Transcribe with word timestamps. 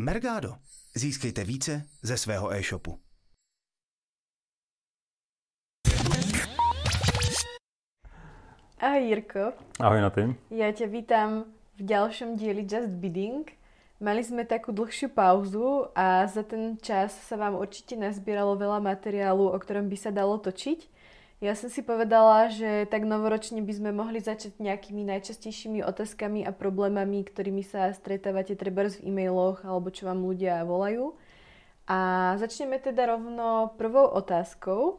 Mergado. 0.00 0.54
Získejte 0.94 1.44
více 1.44 1.82
ze 2.02 2.16
svého 2.16 2.52
e-shopu. 2.52 2.98
Ahoj 8.78 9.02
Jirko. 9.08 9.52
Ahoj 9.80 10.00
na 10.00 10.10
tým. 10.14 10.38
Ja 10.54 10.70
ťa 10.70 10.86
vítam 10.86 11.50
v 11.74 11.82
ďalšom 11.82 12.38
dieli 12.38 12.62
Just 12.62 12.94
Bidding. 13.02 13.50
Mali 13.98 14.22
sme 14.22 14.46
takú 14.46 14.70
dlhšiu 14.70 15.10
pauzu 15.10 15.90
a 15.98 16.30
za 16.30 16.46
ten 16.46 16.78
čas 16.78 17.18
sa 17.18 17.34
vám 17.34 17.58
určite 17.58 17.98
nazbieralo 17.98 18.54
veľa 18.54 18.78
materiálu, 18.78 19.50
o 19.50 19.58
ktorom 19.58 19.90
by 19.90 19.98
sa 19.98 20.14
dalo 20.14 20.38
točiť. 20.38 20.86
Ja 21.38 21.54
som 21.54 21.70
si 21.70 21.86
povedala, 21.86 22.50
že 22.50 22.82
tak 22.90 23.06
novoročne 23.06 23.62
by 23.62 23.70
sme 23.70 23.90
mohli 23.94 24.18
začať 24.18 24.58
nejakými 24.58 25.06
najčastejšími 25.06 25.86
otázkami 25.86 26.42
a 26.42 26.50
problémami, 26.50 27.22
ktorými 27.22 27.62
sa 27.62 27.94
stretávate 27.94 28.58
treba 28.58 28.90
v 28.90 29.06
e-mailoch 29.06 29.62
alebo 29.62 29.86
čo 29.94 30.10
vám 30.10 30.26
ľudia 30.26 30.66
volajú. 30.66 31.14
A 31.86 32.34
začneme 32.42 32.82
teda 32.82 33.14
rovno 33.14 33.70
prvou 33.78 34.10
otázkou. 34.10 34.98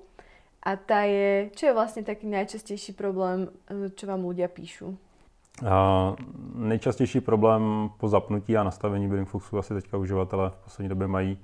A 0.64 0.80
tá 0.80 1.04
je, 1.04 1.52
čo 1.60 1.72
je 1.72 1.76
vlastne 1.76 2.08
taký 2.08 2.28
najčastejší 2.32 2.96
problém, 2.96 3.52
čo 4.00 4.08
vám 4.08 4.24
ľudia 4.24 4.48
píšu? 4.48 4.96
A 5.68 6.16
nejčastější 6.56 7.20
problém 7.22 7.90
po 8.00 8.08
zapnutí 8.08 8.58
a 8.58 8.64
nastavení 8.64 9.08
Bidding 9.08 9.28
Foxu 9.28 9.58
asi 9.60 9.74
teďka 9.74 9.98
uživatelé 9.98 10.50
v 10.50 10.64
poslední 10.64 10.90
době 10.90 11.08
mají 11.08 11.38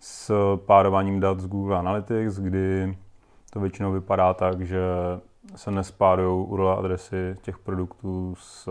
s 0.00 0.34
párováním 0.66 1.20
dat 1.20 1.40
z 1.40 1.46
Google 1.46 1.78
Analytics, 1.78 2.38
kdy 2.38 2.96
to 3.52 3.60
většinou 3.60 3.92
vypadá 3.92 4.34
tak, 4.34 4.60
že 4.60 4.80
se 5.56 5.70
nespárují 5.70 6.46
URL 6.46 6.70
adresy 6.78 7.36
těch 7.42 7.58
produktů 7.58 8.34
s 8.38 8.68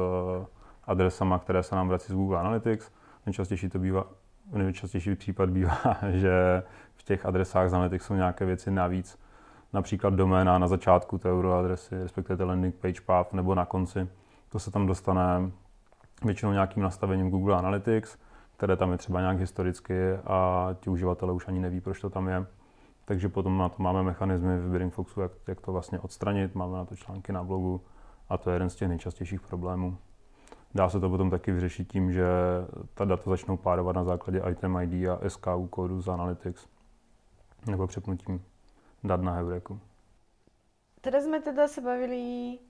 adresama, 0.84 1.40
které 1.40 1.63
se 1.63 1.76
nám 1.76 1.88
vrací 1.88 2.13
z 2.13 2.16
Google 2.16 2.40
Analytics. 2.40 2.91
Nejčastější 3.26 3.70
to 3.70 3.80
bývá, 3.80 4.05
nejčastější 4.52 5.16
případ 5.16 5.49
bývá, 5.49 5.77
že 6.09 6.63
v 6.95 7.04
těch 7.04 7.26
adresách 7.26 7.70
z 7.70 7.73
Analytics 7.73 8.05
jsou 8.05 8.13
nějaké 8.13 8.46
věci 8.46 8.71
navíc, 8.71 9.20
například 9.73 10.13
doména 10.13 10.57
na 10.57 10.68
začátku 10.68 11.18
té 11.18 11.34
URL 11.34 11.54
adresy, 11.54 12.04
respektive 12.04 12.45
landing 12.45 12.76
page 12.76 13.01
path, 13.05 13.34
nebo 13.34 13.55
na 13.55 13.66
konci. 13.66 14.07
To 14.49 14.60
se 14.60 14.71
tam 14.71 14.88
dostane 14.88 15.51
většinou 16.26 16.51
nějakým 16.51 16.84
nastavením 16.84 17.29
Google 17.29 17.57
Analytics, 17.57 18.18
které 18.57 18.76
tam 18.76 18.91
je 18.91 18.98
třeba 18.98 19.20
nějak 19.20 19.40
historicky 19.40 20.13
a 20.27 20.70
ti 20.79 20.90
uživatelé 20.90 21.34
už 21.34 21.48
ani 21.48 21.60
neví, 21.60 21.82
proč 21.82 21.99
to 21.99 22.10
tam 22.10 22.27
je. 22.27 22.45
Takže 23.12 23.27
potom 23.27 23.57
na 23.59 23.67
to 23.67 23.84
máme 23.84 24.04
mechanismy 24.04 24.55
v 24.57 24.71
Bidding 24.71 24.93
Foxu, 24.93 25.21
jak, 25.21 25.31
jak 25.48 25.62
to 25.62 25.71
vlastně 25.71 25.99
odstranit, 25.99 26.55
máme 26.55 26.77
na 26.77 26.85
to 26.85 26.95
články 26.95 27.31
na 27.31 27.43
blogu 27.43 27.81
a 28.29 28.37
to 28.37 28.49
je 28.49 28.55
jeden 28.55 28.70
z 28.70 28.76
těch 28.76 28.87
nejčastějších 28.87 29.41
problémů. 29.41 29.98
Dá 30.76 30.90
se 30.90 30.99
to 30.99 31.09
potom 31.09 31.29
taky 31.29 31.51
vyřešit 31.51 31.91
tím, 31.91 32.12
že 32.12 32.26
ta 32.93 33.05
data 33.05 33.29
začnou 33.29 33.57
párovat 33.57 33.95
na 33.95 34.04
základě 34.04 34.41
item 34.51 34.77
ID 34.77 35.09
a 35.09 35.29
SKU 35.29 35.67
kódu 35.67 36.01
z 36.01 36.07
Analytics 36.07 36.67
nebo 37.67 37.87
přepnutím 37.87 38.43
dat 39.04 39.21
na 39.21 39.32
Heureku. 39.32 39.79
Teraz 41.01 41.27
sme 41.27 41.43
teda 41.43 41.67
sa 41.67 41.84
bavili 41.84 42.63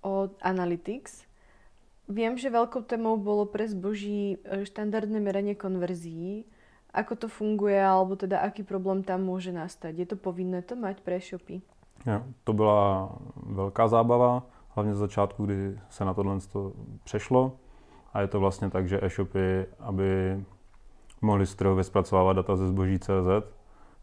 o 0.00 0.32
Analytics. 0.40 1.28
Viem, 2.08 2.40
že 2.40 2.48
veľkou 2.48 2.88
témou 2.88 3.20
bolo 3.20 3.44
pre 3.44 3.68
zboží 3.68 4.40
e, 4.40 4.64
štandardné 4.64 5.20
meranie 5.20 5.52
konverzií. 5.52 6.48
Ako 6.92 7.16
to 7.16 7.28
funguje, 7.28 7.80
alebo 7.80 8.16
teda 8.16 8.44
aký 8.44 8.62
problém 8.62 9.00
tam 9.00 9.24
môže 9.24 9.48
nastať? 9.48 9.96
Je 9.96 10.06
to 10.12 10.16
povinné 10.20 10.60
to 10.60 10.76
mať 10.76 11.00
pre 11.00 11.16
shopy? 11.20 11.64
Jo, 12.06 12.22
to 12.44 12.52
byla 12.52 13.12
velká 13.36 13.88
zábava, 13.88 14.42
hlavně 14.68 14.94
z 14.94 14.98
začátku, 14.98 15.46
kdy 15.46 15.78
se 15.88 16.04
na 16.04 16.14
tohle 16.14 16.38
přešlo. 17.04 17.52
A 18.12 18.20
je 18.20 18.28
to 18.28 18.40
vlastně 18.40 18.70
tak, 18.70 18.88
že 18.88 19.00
e-shopy, 19.02 19.66
aby 19.80 20.44
mohli 21.22 21.46
strojově 21.46 21.84
zpracovávat 21.84 22.36
data 22.36 22.56
ze 22.56 22.68
zboží 22.68 22.98
CZ 22.98 23.28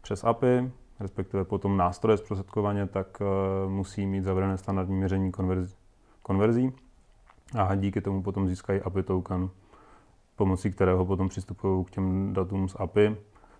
přes 0.00 0.24
API, 0.24 0.70
respektive 1.00 1.44
potom 1.44 1.76
nástroje 1.76 2.16
zprostředkovaně, 2.16 2.86
tak 2.86 3.20
uh, 3.20 3.70
musí 3.70 4.06
mít 4.06 4.24
zavřené 4.24 4.56
standardní 4.56 4.96
měření 4.96 5.32
konverzí 6.22 6.72
a 7.58 7.74
díky 7.74 8.00
tomu 8.00 8.22
potom 8.22 8.48
získají 8.48 8.80
API 8.80 9.02
token, 9.02 9.50
pomocí 10.40 10.70
kterého 10.70 11.06
potom 11.06 11.28
přistupují 11.28 11.84
k 11.84 11.90
těm 11.90 12.32
datům 12.32 12.68
z 12.68 12.76
API. 12.78 13.16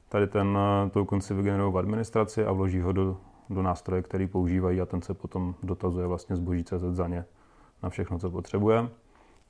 Tady 0.09 0.27
ten 0.27 0.49
uh, 0.49 0.91
token 0.91 1.21
si 1.21 1.35
vygenerují 1.35 1.73
v 1.73 1.79
administraci 1.79 2.45
a 2.45 2.53
vloží 2.53 2.81
ho 2.81 2.93
do, 2.93 3.17
do 3.51 3.63
nástroje, 3.63 4.03
který 4.03 4.27
používají 4.27 4.81
a 4.81 4.87
ten 4.87 5.03
se 5.03 5.15
potom 5.15 5.55
dotazuje 5.63 6.07
vlastně 6.07 6.37
zboží 6.37 6.65
CZ 6.65 6.85
za 6.91 7.09
ně 7.09 7.25
na 7.83 7.91
všechno, 7.91 8.19
co 8.19 8.31
potřebuje. 8.31 8.89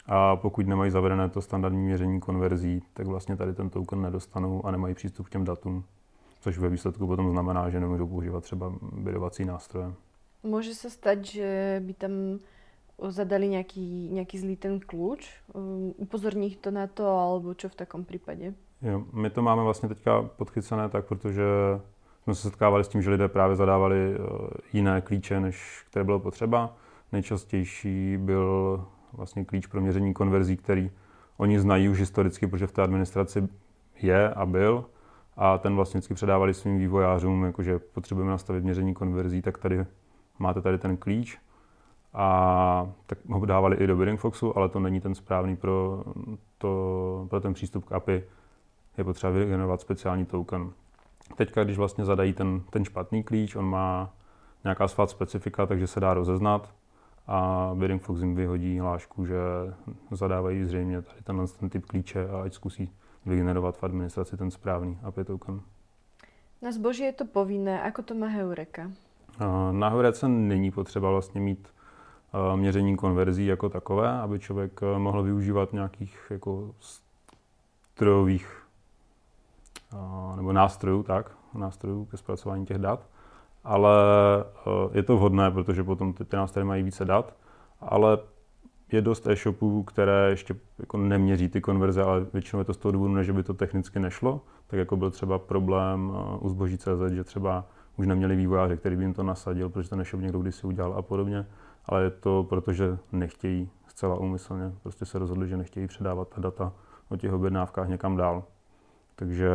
A 0.06 0.36
pokud 0.36 0.66
nemají 0.66 0.91
zavedené 0.91 1.28
to 1.28 1.42
standardní 1.42 1.82
měření 1.82 2.20
konverzí, 2.20 2.82
tak 2.94 3.06
vlastně 3.06 3.36
tady 3.36 3.54
ten 3.54 3.70
token 3.70 4.02
nedostanou 4.02 4.66
a 4.66 4.70
nemají 4.70 4.94
přístup 4.94 5.26
k 5.26 5.30
těm 5.30 5.44
datům 5.44 5.84
což 6.41 6.58
ve 6.58 6.68
výsledku 6.68 7.06
potom 7.06 7.30
znamená, 7.30 7.70
že 7.70 7.80
nemůžou 7.80 8.06
používat 8.06 8.44
třeba 8.44 8.72
bydovací 8.92 9.44
nástroje. 9.44 9.92
Může 10.42 10.74
se 10.74 10.91
stát, 10.91 11.24
že 11.24 11.82
by 11.84 11.94
tam 11.94 12.10
zadali 13.08 13.48
nějaký, 13.48 14.08
nějaký 14.12 14.38
zlý 14.38 14.56
ten 14.56 14.80
kluč, 14.80 15.30
um, 15.52 15.94
upozorní 15.96 16.50
to 16.50 16.70
na 16.70 16.86
to, 16.86 17.06
alebo 17.18 17.54
čo 17.54 17.68
v 17.68 17.74
takom 17.74 18.04
případě? 18.04 18.54
Jo, 18.82 19.04
my 19.12 19.30
to 19.30 19.42
máme 19.42 19.62
vlastně 19.62 19.88
teďka 19.88 20.22
podchycené 20.22 20.88
tak, 20.88 21.06
protože 21.06 21.44
jsme 22.22 22.34
se 22.34 22.42
setkávali 22.42 22.84
s 22.84 22.88
tím, 22.88 23.02
že 23.02 23.10
lidé 23.10 23.28
právě 23.28 23.56
zadávali 23.56 24.18
uh, 24.18 24.48
jiné 24.72 25.00
klíče, 25.00 25.40
než 25.40 25.84
které 25.90 26.04
bylo 26.04 26.20
potřeba. 26.20 26.76
Nejčastější 27.12 28.16
byl 28.16 28.84
vlastně 29.12 29.44
klíč 29.44 29.66
pro 29.66 29.80
měření 29.80 30.14
konverzí, 30.14 30.56
který 30.56 30.90
oni 31.36 31.60
znají 31.60 31.88
už 31.88 31.98
historicky, 31.98 32.46
protože 32.46 32.66
v 32.66 32.72
té 32.72 32.82
administraci 32.82 33.48
je 34.02 34.30
a 34.30 34.46
byl, 34.46 34.84
a 35.36 35.58
ten 35.58 35.74
vlastně 35.76 36.00
předávali 36.14 36.54
svým 36.54 36.78
vývojářům, 36.78 37.44
jakože 37.44 37.78
potřebujeme 37.78 38.30
nastavit 38.30 38.64
měření 38.64 38.94
konverzí, 38.94 39.42
tak 39.42 39.58
tady 39.58 39.86
máte 40.38 40.60
tady 40.60 40.78
ten 40.78 40.96
klíč 40.96 41.38
a 42.15 42.93
tak 43.06 43.19
ho 43.28 43.47
dávali 43.47 43.76
i 43.76 43.87
do 43.87 43.97
Bidding 43.97 44.21
Foxu, 44.21 44.59
ale 44.59 44.69
to 44.69 44.81
není 44.81 45.00
ten 45.00 45.15
správný 45.15 45.56
pro, 45.56 46.04
to, 46.59 47.26
pro 47.31 47.41
ten 47.41 47.54
přístup 47.54 47.84
k 47.84 47.93
API. 47.93 48.25
Je 48.98 49.04
potřeba 49.04 49.32
vygenerovat 49.32 49.81
speciální 49.81 50.26
token. 50.26 50.71
Teďka, 51.37 51.65
když 51.65 51.78
vlastně 51.78 52.04
zadají 52.04 52.32
ten, 52.32 52.62
ten 52.71 52.84
špatný 52.84 53.22
klíč, 53.22 53.56
on 53.56 53.65
má 53.65 54.15
nějaká 54.65 54.88
svá 54.88 55.06
specifika, 55.06 55.66
takže 55.66 55.87
se 55.87 56.00
dá 56.00 56.15
rozeznat 56.15 56.75
a 57.26 57.71
Bidding 57.75 58.03
Fox 58.03 58.21
jim 58.21 58.34
vyhodí 58.34 58.78
hlášku, 58.78 59.27
že 59.27 59.37
zadávají 60.10 60.65
zřejmě 60.65 61.03
tady 61.03 61.22
tenhle 61.22 61.47
ten 61.47 61.71
typ 61.71 61.87
klíče 61.87 62.28
a 62.28 62.42
ať 62.42 62.53
zkusí 62.53 62.92
vygenerovat 63.27 63.77
v 63.77 63.84
administraci 63.84 64.37
ten 64.37 64.50
správný 64.50 64.98
API 65.03 65.25
token. 65.25 65.60
Na 66.62 66.72
zboží 66.72 67.03
je 67.03 67.12
to 67.12 67.25
povinné, 67.25 67.82
ako 67.82 68.03
to 68.03 68.15
má 68.15 68.27
Heureka? 68.27 68.91
Na 69.72 69.88
Heurece 69.88 70.28
není 70.28 70.71
potřeba 70.71 71.10
vlastně 71.10 71.41
mít 71.41 71.69
měření 72.56 72.96
konverzí 72.96 73.46
jako 73.46 73.68
takové, 73.68 74.20
aby 74.20 74.38
člověk 74.38 74.80
mohl 74.98 75.22
využívat 75.22 75.72
nějakých 75.72 76.26
jako 76.30 76.74
strojových 77.94 78.62
nebo 80.36 80.52
nástrojů, 80.52 81.02
tak, 81.02 81.30
nástrojů 81.54 82.04
ke 82.04 82.16
zpracování 82.16 82.66
těch 82.66 82.78
dat. 82.78 83.06
Ale 83.64 83.94
je 84.92 85.02
to 85.02 85.16
vhodné, 85.16 85.50
protože 85.50 85.84
potom 85.84 86.12
ty, 86.12 86.24
ty 86.24 86.36
nástroje 86.36 86.64
mají 86.64 86.82
více 86.82 87.04
dat, 87.04 87.34
ale 87.80 88.18
je 88.92 89.02
dost 89.02 89.26
e-shopů, 89.26 89.82
které 89.82 90.30
ještě 90.30 90.54
jako 90.78 90.97
neměří 90.97 91.48
ty 91.48 91.60
konverze, 91.60 92.02
ale 92.02 92.26
většinou 92.32 92.60
je 92.60 92.64
to 92.64 92.74
z 92.74 92.76
toho 92.76 92.92
důvodu, 92.92 93.22
že 93.22 93.32
by 93.32 93.42
to 93.42 93.54
technicky 93.54 93.98
nešlo, 94.00 94.41
tak 94.66 94.78
jako 94.78 94.97
byl 94.97 95.10
třeba 95.10 95.38
problém 95.38 96.12
u 96.41 96.48
zboží 96.48 96.78
CZ, 96.78 97.12
že 97.12 97.24
třeba 97.24 97.64
už 97.97 98.06
neměli 98.06 98.36
vývojáře, 98.36 98.76
který 98.76 98.97
by 98.97 99.04
jim 99.04 99.14
to 99.14 99.22
nasadil, 99.22 99.68
protože 99.68 99.91
ten 99.91 100.00
e-shop 100.00 100.20
někdo 100.20 100.38
kdysi 100.38 100.66
udělal 100.66 100.94
a 100.94 101.02
podobně, 101.02 101.47
ale 101.86 102.02
je 102.02 102.10
to 102.10 102.46
proto, 102.48 102.72
že 102.72 102.98
nechtějí 103.12 103.70
zcela 103.86 104.16
úmyslně, 104.16 104.72
prostě 104.82 105.04
se 105.06 105.18
rozhodli, 105.18 105.48
že 105.48 105.56
nechtějí 105.56 105.86
předávat 105.86 106.28
ta 106.28 106.41
data 106.41 106.72
o 107.08 107.16
těch 107.16 107.32
objednávkách 107.32 107.88
někam 107.88 108.16
dál. 108.16 108.44
Takže 109.16 109.50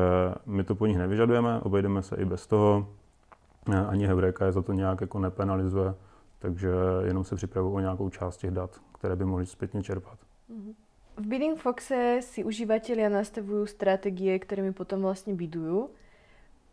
my 0.46 0.64
to 0.64 0.76
po 0.76 0.86
nich 0.86 0.98
nevyžadujeme, 0.98 1.60
obejdeme 1.60 2.02
se 2.04 2.16
i 2.16 2.26
bez 2.26 2.48
toho, 2.48 2.88
ani 3.88 4.08
Heureka 4.08 4.46
je 4.46 4.52
za 4.52 4.62
to 4.62 4.74
nějak 4.74 5.02
jako 5.02 5.20
nepenalizuje, 5.20 5.94
takže 6.40 6.70
jenom 7.06 7.24
se 7.24 7.36
připravují 7.36 7.76
o 7.76 7.80
nějakou 7.80 8.10
část 8.10 8.38
těch 8.38 8.52
dat, 8.52 8.82
které 8.94 9.16
by 9.16 9.26
mohli 9.26 9.46
zpětně 9.46 9.84
čerpat. 9.84 10.20
Mhm. 10.50 10.74
V 11.18 11.28
Bidding 11.28 11.60
Foxe 11.60 12.20
si 12.20 12.44
uživatelia 12.44 13.08
nastavujú 13.08 13.64
strategie, 13.72 14.36
ktorými 14.36 14.76
potom 14.76 15.00
vlastne 15.00 15.32
bidujú. 15.32 15.88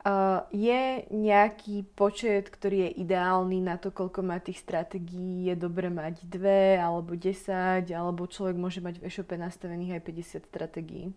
Uh, 0.02 0.42
je 0.50 1.06
nejaký 1.14 1.86
počet, 1.94 2.50
ktorý 2.50 2.90
je 2.90 3.06
ideálny 3.06 3.62
na 3.62 3.78
to, 3.78 3.94
koľko 3.94 4.26
má 4.26 4.42
tých 4.42 4.58
strategií? 4.58 5.46
Je 5.46 5.54
dobré 5.54 5.94
mať 5.94 6.26
dve, 6.26 6.74
alebo 6.74 7.14
10, 7.14 7.86
alebo 7.94 8.26
človek 8.26 8.58
môže 8.58 8.82
mať 8.82 8.98
v 8.98 9.06
e-shope 9.06 9.38
nastavených 9.38 9.98
aj 9.98 10.02
50 10.02 10.50
strategií? 10.50 11.14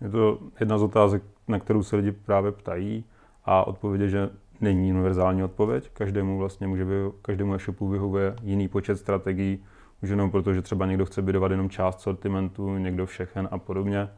Je 0.00 0.08
to 0.08 0.38
jedna 0.60 0.78
z 0.78 0.82
otázek, 0.82 1.22
na 1.48 1.58
kterou 1.58 1.82
se 1.82 1.96
lidi 1.96 2.12
právě 2.12 2.52
ptají 2.52 3.04
a 3.44 3.66
odpověď 3.66 4.00
je, 4.00 4.08
že 4.08 4.30
není 4.60 4.92
univerzální 4.92 5.44
odpověď. 5.44 5.90
Každému 5.92 6.38
vlastně 6.38 6.66
může 6.66 6.84
vyho- 6.84 7.12
každému 7.22 7.54
e-shopu 7.54 7.88
vyhovuje 7.88 8.34
jiný 8.42 8.68
počet 8.68 8.96
strategií, 8.96 9.64
už 10.02 10.08
jenom 10.08 10.30
proto, 10.30 10.54
že 10.54 10.62
třeba 10.62 10.86
někdo 10.86 11.06
chce 11.06 11.22
bydovat 11.22 11.50
jenom 11.50 11.70
část 11.70 12.00
sortimentu, 12.00 12.78
někdo 12.78 13.06
všechen 13.06 13.48
a 13.50 13.58
podobně. 13.58 14.08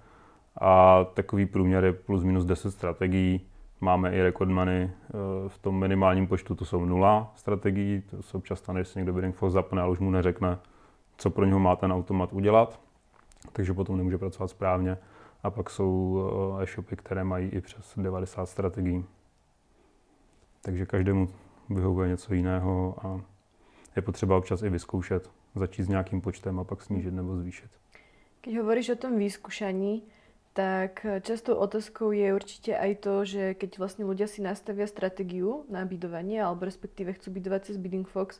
a 0.60 1.04
takový 1.04 1.46
průměr 1.46 1.84
je 1.84 1.92
plus 1.92 2.24
minus 2.24 2.44
10 2.44 2.70
strategií. 2.70 3.40
Máme 3.84 4.16
i 4.16 4.22
rekordmany 4.22 4.90
eh, 4.90 5.48
v 5.48 5.58
tom 5.58 5.78
minimálním 5.78 6.26
počtu, 6.26 6.54
to 6.54 6.64
jsou 6.64 6.84
nula 6.84 7.32
strategií, 7.36 8.02
to 8.10 8.22
se 8.22 8.36
občas 8.36 8.58
stane, 8.58 8.80
že 8.80 8.84
si 8.84 8.98
někdo 8.98 9.12
Bidding 9.12 9.36
Fox 9.36 9.52
zapne, 9.52 9.82
ale 9.82 9.90
už 9.90 9.98
mu 9.98 10.10
neřekne, 10.10 10.58
co 11.16 11.30
pro 11.30 11.44
něho 11.44 11.58
má 11.58 11.76
ten 11.76 11.92
automat 11.92 12.32
udělat, 12.32 12.80
takže 13.52 13.74
potom 13.74 13.96
nemůže 13.96 14.18
pracovat 14.18 14.48
správně. 14.48 14.98
A 15.42 15.50
pak 15.50 15.70
jsou 15.70 16.22
eh, 16.58 16.62
e-shopy, 16.62 16.96
které 16.96 17.24
mají 17.24 17.48
i 17.48 17.60
přes 17.60 17.94
90 17.96 18.46
strategií. 18.46 19.04
Takže 20.62 20.86
každému 20.86 21.28
vyhovuje 21.70 22.08
něco 22.08 22.34
jiného 22.34 22.96
a 23.02 23.20
je 23.96 24.02
potřeba 24.02 24.36
občas 24.36 24.62
i 24.62 24.70
vyzkoušet, 24.70 25.30
začít 25.54 25.82
s 25.82 25.88
nějakým 25.88 26.20
počtem 26.20 26.60
a 26.60 26.64
pak 26.64 26.82
snížit 26.82 27.14
nebo 27.14 27.36
zvýšit. 27.36 27.70
Keď 28.40 28.56
hovoríš 28.56 28.88
o 28.88 28.96
tom 28.96 29.18
vyskúšaní, 29.18 30.02
tak 30.54 31.02
častou 31.26 31.58
otázkou 31.58 32.14
je 32.14 32.30
určite 32.30 32.78
aj 32.78 32.92
to, 33.02 33.14
že 33.26 33.58
keď 33.58 33.70
vlastne 33.82 34.06
ľudia 34.06 34.30
si 34.30 34.38
nastavia 34.38 34.86
stratégiu 34.86 35.66
na 35.66 35.82
bydovanie, 35.82 36.38
alebo 36.38 36.62
respektíve 36.62 37.18
chcú 37.18 37.34
bydovať 37.34 37.74
cez 37.74 37.76
Bidding 37.76 38.06
Fox, 38.06 38.38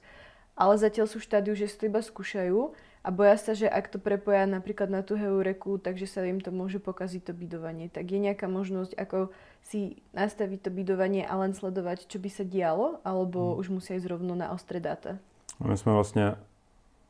ale 0.55 0.79
zatiaľ 0.79 1.11
sú 1.11 1.19
v 1.19 1.27
štádiu, 1.27 1.59
že 1.59 1.67
si 1.67 1.75
to 1.75 1.91
iba 1.91 1.99
skúšajú 1.99 2.71
a 3.03 3.09
boja 3.11 3.35
sa, 3.35 3.53
že 3.59 3.67
ak 3.67 3.91
to 3.91 3.99
prepoja 3.99 4.47
napríklad 4.47 4.87
na 4.87 5.03
tú 5.03 5.19
heureku, 5.19 5.83
takže 5.83 6.07
sa 6.07 6.23
im 6.23 6.39
to 6.39 6.55
môže 6.55 6.79
pokaziť 6.79 7.29
to 7.29 7.33
bydovanie. 7.35 7.91
Tak 7.91 8.07
je 8.07 8.23
nejaká 8.23 8.47
možnosť, 8.47 8.95
ako 8.95 9.35
si 9.67 9.99
nastaviť 10.15 10.65
to 10.65 10.71
bydovanie 10.71 11.27
a 11.27 11.35
len 11.35 11.51
sledovať, 11.51 12.07
čo 12.07 12.23
by 12.23 12.31
sa 12.31 12.47
dialo, 12.47 13.03
alebo 13.03 13.53
hmm. 13.53 13.59
už 13.59 13.67
musí 13.75 13.99
ísť 13.99 14.07
rovno 14.07 14.39
na 14.39 14.55
ostré 14.55 14.79
data? 14.79 15.19
My 15.61 15.77
jsme 15.77 15.93
vlastně, 15.93 16.35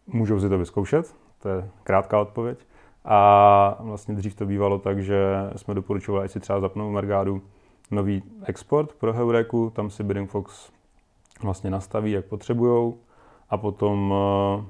můžou 0.06 0.40
si 0.40 0.48
to 0.48 0.58
vyzkoušet, 0.58 1.14
to 1.38 1.48
je 1.48 1.70
krátká 1.84 2.20
odpověď. 2.20 2.58
A 3.04 3.76
vlastně 3.80 4.14
dřív 4.14 4.34
to 4.34 4.46
bývalo 4.46 4.78
tak, 4.78 5.02
že 5.02 5.34
jsme 5.56 5.74
doporučovali, 5.74 6.24
ať 6.24 6.30
si 6.30 6.40
třeba 6.40 6.60
zapnou 6.60 6.90
Mergádu 6.90 7.42
nový 7.90 8.22
export 8.44 8.92
pro 8.92 9.12
Heureku, 9.12 9.70
tam 9.70 9.90
si 9.90 10.02
Bidding 10.02 10.30
Fox 10.30 10.70
vlastně 11.42 11.70
nastaví, 11.70 12.12
jak 12.12 12.24
potřebujou 12.24 12.98
a 13.50 13.56
potom 13.56 14.14
eh, 14.16 14.64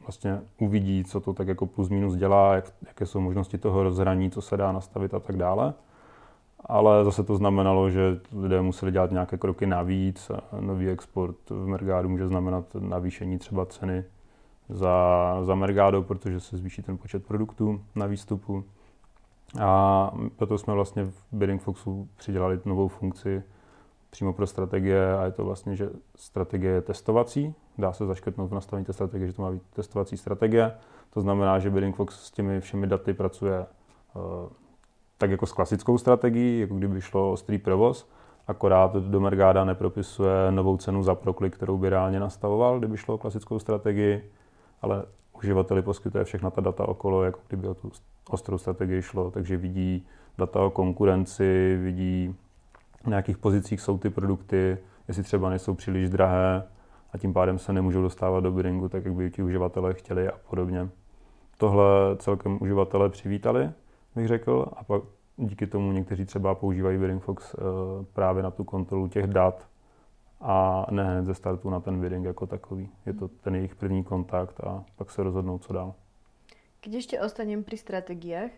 vlastně 0.00 0.40
uvidí, 0.58 1.04
co 1.04 1.20
to 1.20 1.32
tak 1.32 1.48
jako 1.48 1.66
plus 1.66 1.88
minus 1.88 2.16
dělá, 2.16 2.54
jak, 2.54 2.72
jaké 2.86 3.06
jsou 3.06 3.20
možnosti 3.20 3.58
toho 3.58 3.82
rozhraní, 3.82 4.30
co 4.30 4.40
se 4.40 4.56
dá 4.56 4.72
nastavit 4.72 5.14
a 5.14 5.20
tak 5.20 5.36
dále. 5.36 5.74
Ale 6.64 7.04
zase 7.04 7.24
to 7.24 7.36
znamenalo, 7.36 7.90
že 7.90 8.20
lidé 8.32 8.62
museli 8.62 8.92
dělat 8.92 9.10
nějaké 9.10 9.36
kroky 9.36 9.66
navíc. 9.66 10.30
Nový 10.60 10.88
export 10.88 11.50
v 11.50 11.66
Mergádu 11.66 12.08
může 12.08 12.28
znamenat 12.28 12.64
navýšení 12.78 13.38
třeba 13.38 13.66
ceny 13.66 14.04
za, 14.70 15.36
za 15.42 15.54
Mergado, 15.54 16.02
protože 16.02 16.40
se 16.40 16.56
zvýší 16.56 16.82
ten 16.82 16.98
počet 16.98 17.26
produktů 17.26 17.80
na 17.94 18.06
výstupu. 18.06 18.64
A 19.60 20.10
proto 20.36 20.58
jsme 20.58 20.74
vlastně 20.74 21.04
v 21.04 21.14
Bidding 21.32 21.62
Foxu 21.62 22.08
přidělali 22.16 22.60
novou 22.64 22.88
funkci 22.88 23.42
přímo 24.10 24.32
pro 24.32 24.46
strategie 24.46 25.16
a 25.16 25.24
je 25.24 25.30
to 25.30 25.44
vlastně, 25.44 25.76
že 25.76 25.90
strategie 26.16 26.72
je 26.72 26.82
testovací, 26.82 27.54
dá 27.78 27.92
se 27.92 28.06
zaškrtnout 28.06 28.50
v 28.50 28.54
nastavení 28.54 28.84
té 28.84 28.92
strategie, 28.92 29.26
že 29.26 29.32
to 29.32 29.42
má 29.42 29.50
být 29.50 29.62
testovací 29.72 30.16
strategie. 30.16 30.72
To 31.10 31.20
znamená, 31.20 31.58
že 31.58 31.70
Bidding 31.70 31.96
Fox 31.96 32.26
s 32.26 32.30
těmi 32.30 32.60
všemi 32.60 32.86
daty 32.86 33.14
pracuje 33.14 33.66
uh, 34.14 34.22
tak 35.18 35.30
jako 35.30 35.46
s 35.46 35.52
klasickou 35.52 35.98
strategií, 35.98 36.60
jako 36.60 36.74
kdyby 36.74 37.00
šlo 37.00 37.28
o 37.28 37.32
ostrý 37.32 37.58
provoz, 37.58 38.08
akorát 38.46 38.96
do 38.96 39.20
Mergáda 39.20 39.64
nepropisuje 39.64 40.50
novou 40.50 40.76
cenu 40.76 41.02
za 41.02 41.14
proklik, 41.14 41.54
kterou 41.54 41.78
by 41.78 41.90
reálně 41.90 42.20
nastavoval, 42.20 42.78
kdyby 42.78 42.96
šlo 42.96 43.14
o 43.14 43.18
klasickou 43.18 43.58
strategii, 43.58 44.30
ale 44.82 45.04
uživateli 45.36 45.82
poskytuje 45.82 46.24
všechna 46.24 46.50
ta 46.50 46.60
data 46.60 46.88
okolo, 46.88 47.24
jako 47.24 47.40
kdyby 47.48 47.68
o 47.68 47.74
tu 47.74 47.90
ostrou 48.30 48.58
strategii 48.58 49.02
šlo, 49.02 49.30
takže 49.30 49.56
vidí 49.56 50.06
data 50.38 50.60
o 50.60 50.70
konkurenci, 50.70 51.78
vidí 51.82 52.34
na 53.06 53.16
jakých 53.16 53.38
pozicích 53.38 53.80
jsou 53.80 53.98
ty 53.98 54.10
produkty, 54.10 54.78
jestli 55.08 55.22
třeba 55.22 55.50
nejsou 55.50 55.74
příliš 55.74 56.10
drahé 56.10 56.62
a 57.12 57.18
tím 57.18 57.32
pádem 57.32 57.58
se 57.58 57.72
nemůžou 57.72 58.02
dostávat 58.02 58.40
do 58.40 58.52
biddingu, 58.52 58.88
tak 58.88 59.04
jak 59.04 59.14
by 59.14 59.30
ti 59.30 59.42
uživatelé 59.42 59.94
chtěli 59.94 60.28
a 60.28 60.38
podobně. 60.50 60.88
Tohle 61.58 62.16
celkem 62.16 62.58
uživatelé 62.60 63.08
přivítali, 63.08 63.70
bych 64.16 64.28
řekl, 64.28 64.66
a 64.76 64.84
pak 64.84 65.02
díky 65.36 65.66
tomu 65.66 65.92
někteří 65.92 66.24
třeba 66.24 66.54
používají 66.54 66.98
Bidding 66.98 67.22
Fox 67.22 67.54
eh, 67.54 67.58
právě 68.12 68.42
na 68.42 68.50
tu 68.50 68.64
kontrolu 68.64 69.08
těch 69.08 69.26
dat 69.26 69.68
a 70.40 70.86
ne 70.90 71.04
hned 71.04 71.24
ze 71.24 71.34
startu 71.34 71.70
na 71.70 71.80
ten 71.80 72.00
bidding 72.00 72.26
jako 72.26 72.46
takový. 72.46 72.88
Je 73.06 73.12
to 73.14 73.28
ten 73.28 73.54
jejich 73.54 73.74
první 73.74 74.04
kontakt 74.04 74.60
a 74.60 74.84
pak 74.96 75.10
se 75.10 75.22
rozhodnou, 75.22 75.58
co 75.58 75.72
dál. 75.72 75.94
Když 76.82 76.94
ještě 76.94 77.20
ostanem 77.20 77.64
při 77.64 77.76
strategiách, 77.76 78.50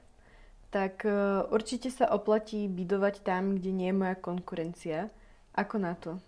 tak 0.71 1.07
eh, 1.07 1.13
určitě 1.51 1.91
se 1.91 2.09
oplatí 2.09 2.69
bidovat 2.69 3.21
tam, 3.21 3.55
kde 3.55 3.71
nie 3.71 3.87
je 3.87 3.93
moja 3.93 4.15
konkurencia. 4.15 5.13
Ako 5.55 5.79
na 5.79 5.95
to? 5.95 6.19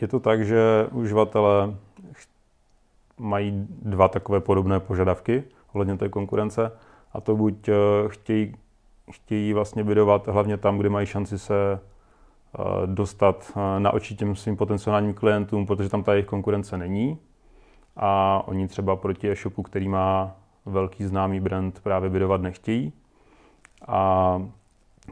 Je 0.00 0.08
to 0.08 0.20
tak, 0.20 0.44
že 0.44 0.86
uživatelé 0.92 1.74
mají 3.18 3.66
dva 3.82 4.08
takové 4.08 4.40
podobné 4.40 4.80
požadavky 4.80 5.44
ohledně 5.72 5.96
té 5.96 6.08
konkurence 6.08 6.72
a 7.12 7.20
to 7.20 7.36
buď 7.36 7.68
eh, 7.68 7.72
chtějí, 8.08 8.54
chtějí 9.10 9.52
vlastně 9.52 9.84
bydovat 9.84 10.28
hlavně 10.28 10.56
tam, 10.56 10.78
kde 10.78 10.88
mají 10.88 11.06
šanci 11.06 11.38
se 11.38 11.80
dostat 12.86 13.52
na 13.78 13.90
oči 13.90 14.14
těm 14.14 14.36
svým 14.36 14.56
potenciálním 14.56 15.14
klientům, 15.14 15.66
protože 15.66 15.88
tam 15.88 16.02
ta 16.02 16.12
jejich 16.12 16.26
konkurence 16.26 16.78
není 16.78 17.18
a 17.96 18.42
oni 18.46 18.68
třeba 18.68 18.96
proti 18.96 19.30
e-shopu, 19.30 19.62
který 19.62 19.88
má 19.88 20.36
velký 20.66 21.04
známý 21.04 21.40
brand 21.40 21.80
právě 21.80 22.10
bydovat 22.10 22.40
nechtějí. 22.40 22.92
A 23.88 24.42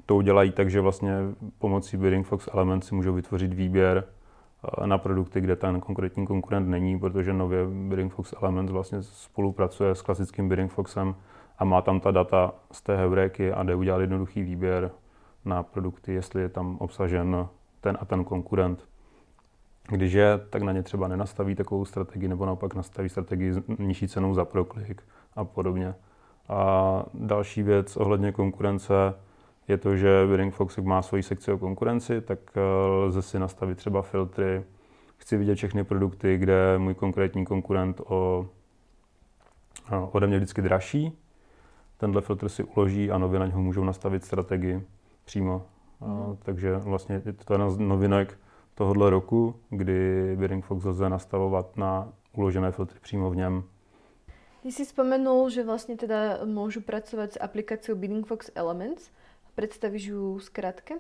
to 0.07 0.17
udělají 0.17 0.53
tak, 0.53 0.71
že 0.71 0.81
vlastně 0.81 1.13
pomocí 1.59 1.97
Bidding 1.97 2.27
Fox 2.27 2.49
Element 2.53 2.85
si 2.85 2.95
můžou 2.95 3.13
vytvořit 3.13 3.55
výběr 3.55 4.05
eh, 4.05 4.87
na 4.87 4.99
produkty, 4.99 5.41
kde 5.41 5.57
ten 5.57 5.81
konkrétní 5.81 6.27
konkurent 6.27 6.69
není, 6.69 6.99
protože 6.99 7.33
nově 7.33 7.67
Bidding 7.67 8.13
Fox 8.13 8.35
Element 8.43 8.71
vlastně 8.71 9.03
spolupracuje 9.03 9.95
s 9.95 10.03
klasickým 10.03 10.49
Bidding 10.49 10.73
Foxem 10.73 11.15
a 11.59 11.65
má 11.65 11.83
tam 11.83 12.01
ta 12.01 12.11
data 12.11 12.53
z 12.73 12.83
té 12.83 12.97
heuréky 12.97 13.53
a 13.53 13.63
jde 13.63 13.75
udělat 13.75 14.01
jednoduchý 14.01 14.43
výběr 14.43 14.91
na 15.45 15.63
produkty, 15.63 16.13
jestli 16.13 16.43
je 16.43 16.49
tam 16.49 16.77
obsažen 16.77 17.49
ten 17.81 17.99
a 18.01 18.05
ten 18.05 18.25
konkurent. 18.25 18.89
Když 19.89 20.13
je, 20.13 20.41
tak 20.51 20.63
na 20.63 20.73
ně 20.73 20.83
třeba 20.83 21.09
nenastaví 21.09 21.55
takovou 21.55 21.85
strategii, 21.85 22.29
nebo 22.29 22.47
naopak 22.47 22.75
nastaví 22.75 23.09
strategii 23.09 23.53
nižší 23.79 24.09
cenou 24.09 24.35
za 24.35 24.45
proklik 24.45 25.03
a 25.37 25.45
podobně. 25.45 25.95
A 26.49 27.05
další 27.15 27.63
věc 27.63 27.97
ohledně 27.97 28.33
konkurence 28.33 28.95
je 29.69 29.79
to, 29.79 29.97
že 29.97 30.27
Bidding 30.31 30.55
Fox 30.55 30.77
má 30.77 31.03
svoji 31.03 31.23
sekci 31.23 31.53
o 31.53 31.59
konkurenci, 31.59 32.21
tak 32.21 32.39
eh, 32.57 32.61
lze 33.05 33.23
si 33.23 33.39
nastavit 33.39 33.79
třeba 33.79 34.03
filtry. 34.03 34.65
Chci 35.17 35.37
vidět 35.37 35.55
všechny 35.55 35.85
produkty, 35.85 36.39
kde 36.39 36.79
můj 36.79 36.95
konkrétní 36.95 37.45
konkurent 37.45 38.01
o, 38.07 38.47
ode 40.13 40.27
mě 40.27 40.37
vždycky 40.37 40.63
dražší. 40.63 41.19
Tenhle 41.97 42.23
filtr 42.23 42.49
si 42.49 42.65
uloží 42.65 43.11
a 43.11 43.19
nově 43.19 43.41
na 43.41 43.47
něho 43.47 43.63
můžou 43.63 43.85
nastavit 43.85 44.25
strategii 44.25 44.83
přímo. 45.25 45.67
Mm. 46.01 46.11
A, 46.11 46.15
mhm. 46.15 46.37
takže 46.43 46.77
vlastně 46.77 47.23
je 47.25 47.33
to 47.33 47.55
jedna 47.55 47.71
z 47.71 47.79
novinek 47.79 48.39
tohohle 48.75 49.11
roku, 49.11 49.55
kdy 49.71 50.37
Bidding 50.37 50.65
Fox 50.65 50.85
lze 50.85 51.09
nastavovat 51.09 51.77
na 51.77 52.09
uložené 52.37 52.73
filtry 52.73 52.99
přímo 53.03 53.31
v 53.31 53.37
něm. 53.37 53.65
Ty 54.63 54.73
si 54.73 54.85
spomenul, 54.85 55.51
že 55.51 55.65
vlastně 55.65 55.97
teda 55.97 56.41
môžu 56.45 56.81
pracovat 56.81 57.33
s 57.33 57.41
aplikáciou 57.41 57.97
Bidding 57.97 58.27
Fox 58.27 58.51
Elements. 58.55 59.11
Představíš 59.55 60.05
ju 60.05 60.39
zkrátke? 60.39 60.95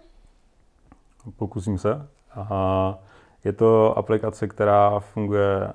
Pokusím 1.36 1.78
se. 1.78 2.08
A 2.34 2.98
je 3.44 3.52
to 3.52 3.98
aplikace, 3.98 4.48
která 4.48 5.00
funguje 5.00 5.72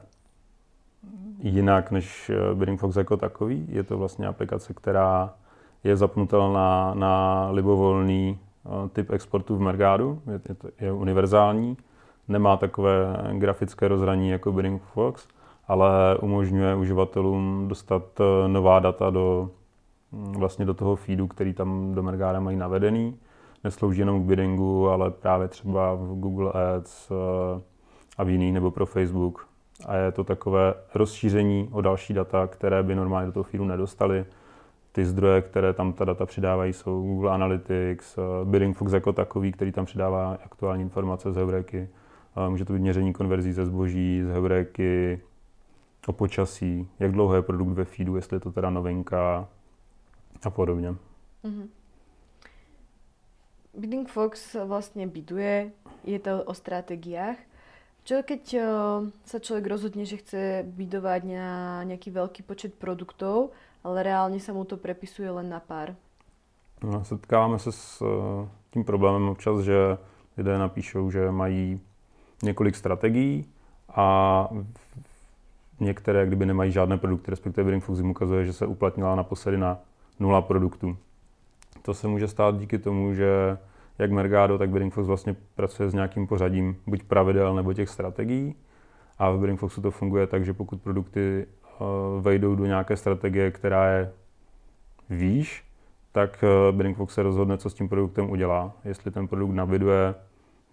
jinak 1.39 1.91
než 1.91 2.31
Bidding 2.53 2.79
Fox 2.79 2.95
jako 2.95 3.17
takový. 3.17 3.65
Je 3.69 3.83
to 3.83 3.97
vlastně 3.97 4.27
aplikace, 4.27 4.73
která 4.73 5.33
je 5.83 5.97
zapnutelná 5.97 6.93
na 6.93 7.47
libovolný 7.51 8.39
eh, 8.39 8.89
typ 8.89 9.09
exportu 9.09 9.55
v 9.55 9.61
Mergádu. 9.61 10.21
Je, 10.27 10.41
je, 10.49 10.55
to, 10.55 10.67
je 10.79 10.91
univerzální. 10.91 11.77
Nemá 12.27 12.57
takové 12.57 13.17
grafické 13.33 13.87
rozhraní 13.87 14.29
jako 14.29 14.51
Bidding 14.51 14.81
Fox 14.81 15.27
ale 15.69 16.17
umožňuje 16.21 16.75
uživatelům 16.75 17.65
dostat 17.67 18.03
eh, 18.19 18.47
nová 18.47 18.79
data 18.79 19.09
do, 19.09 19.49
mm, 20.11 20.31
vlastně 20.31 20.65
do 20.65 20.73
toho 20.73 20.95
feedu, 20.95 21.27
který 21.27 21.53
tam 21.53 21.93
do 21.95 22.03
Mergára 22.03 22.39
mají 22.39 22.57
navedený. 22.57 23.17
Neslouží 23.63 23.99
jenom 23.99 24.23
k 24.23 24.25
biddingu, 24.25 24.89
ale 24.89 25.11
právě 25.11 25.47
třeba 25.47 25.95
v 25.95 26.19
Google 26.19 26.51
Ads 26.51 27.11
eh, 27.11 27.61
a 28.17 28.23
v 28.23 28.29
jiných, 28.29 28.53
nebo 28.53 28.71
pro 28.71 28.85
Facebook. 28.85 29.47
A 29.85 29.95
je 29.95 30.11
to 30.11 30.23
takové 30.23 30.73
rozšíření 30.95 31.69
o 31.71 31.81
další 31.81 32.13
data, 32.13 32.47
které 32.47 32.83
by 32.83 32.95
normálně 32.95 33.25
do 33.25 33.31
toho 33.33 33.43
feedu 33.43 33.65
nedostali. 33.65 34.25
Ty 34.91 35.05
zdroje, 35.05 35.41
které 35.41 35.73
tam 35.73 35.93
ta 35.93 36.05
data 36.05 36.25
přidávají, 36.25 36.73
jsou 36.73 37.01
Google 37.01 37.31
Analytics, 37.31 38.17
eh, 38.17 38.21
Bidding 38.45 38.77
Fox 38.77 38.93
jako 38.93 39.13
takový, 39.13 39.51
který 39.51 39.71
tam 39.71 39.85
přidává 39.85 40.37
aktuální 40.45 40.83
informace 40.83 41.31
z 41.31 41.35
Heureky. 41.35 41.89
Může 42.49 42.65
to 42.65 42.73
být 42.73 42.79
měření 42.79 43.13
konverzí 43.13 43.51
ze 43.51 43.65
zboží, 43.65 44.23
z 44.23 44.29
Heureky, 44.29 45.21
o 46.07 46.13
počasí, 46.13 46.87
jak 46.99 47.11
dlouho 47.11 47.35
je 47.35 47.41
produkt 47.41 47.73
ve 47.73 47.85
feedu, 47.85 48.15
jestli 48.15 48.35
je 48.35 48.39
to 48.39 48.51
teda 48.51 48.69
novinka 48.69 49.47
a 50.43 50.49
podobně. 50.49 50.95
Mm-hmm. 51.43 51.67
Bidding 53.73 54.09
Fox 54.09 54.55
vlastne 54.65 55.07
biduje, 55.07 55.71
je 56.03 56.19
to 56.19 56.43
o 56.43 56.53
stratégiách. 56.53 57.37
Čo 58.03 58.25
keď 58.25 58.43
uh, 58.57 58.65
sa 59.27 59.37
človek 59.37 59.69
rozhodne, 59.69 60.03
že 60.07 60.17
chce 60.17 60.65
bidovať 60.65 61.21
na 61.29 61.47
nejaký 61.85 62.09
veľký 62.09 62.41
počet 62.41 62.73
produktov, 62.81 63.53
ale 63.83 64.03
reálně 64.03 64.39
se 64.39 64.53
mu 64.53 64.63
to 64.63 64.77
prepisuje 64.77 65.31
len 65.31 65.49
na 65.49 65.59
pár? 65.59 65.95
No, 66.83 67.05
setkáváme 67.05 67.59
se 67.59 67.71
s 67.71 68.01
uh, 68.01 68.47
tím 68.71 68.83
problémem 68.83 69.29
občas, 69.29 69.59
že 69.59 69.97
lidé 70.37 70.57
napíšou, 70.57 71.11
že 71.11 71.31
mají 71.31 71.79
několik 72.43 72.75
strategií 72.75 73.45
a 73.95 74.49
některé, 75.79 76.25
kdyby 76.25 76.45
nemají 76.45 76.71
žádné 76.71 76.97
produkty, 76.97 77.31
respektive 77.31 77.65
Bidding 77.65 77.83
Fox 77.83 77.99
jim 77.99 78.09
ukazuje, 78.09 78.45
že 78.45 78.53
se 78.53 78.65
uplatnila 78.65 79.15
naposledy 79.15 79.57
na 79.57 79.77
nula 80.19 80.41
produktů. 80.41 80.97
To 81.81 81.93
se 81.93 82.07
může 82.07 82.27
stát 82.27 82.57
díky 82.57 82.79
tomu, 82.79 83.13
že 83.13 83.57
jak 83.99 84.11
Mergado, 84.11 84.57
tak 84.57 84.69
Bidding 84.69 84.93
Fox 84.93 85.07
vlastně 85.07 85.35
pracuje 85.55 85.89
s 85.89 85.93
nějakým 85.93 86.27
pořadím 86.27 86.75
buď 86.87 87.03
pravidel 87.03 87.55
nebo 87.55 87.73
těch 87.73 87.89
strategií. 87.89 88.55
A 89.19 89.31
v 89.31 89.39
Bidding 89.39 89.59
Foxu 89.59 89.81
to 89.81 89.91
funguje 89.91 90.27
tak, 90.27 90.45
že 90.45 90.53
pokud 90.53 90.81
produkty 90.81 91.47
vejdou 92.19 92.55
do 92.55 92.65
nějaké 92.65 92.97
strategie, 92.97 93.51
která 93.51 93.91
je 93.91 94.11
výš, 95.09 95.63
tak 96.11 96.43
Bidding 96.71 96.97
Fox 96.97 97.13
se 97.13 97.23
rozhodne, 97.23 97.57
co 97.57 97.69
s 97.69 97.73
tím 97.73 97.89
produktem 97.89 98.29
udělá. 98.29 98.73
Jestli 98.85 99.11
ten 99.11 99.27
produkt 99.27 99.51
nabiduje 99.53 100.15